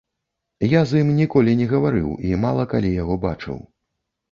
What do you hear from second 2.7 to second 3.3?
калі яго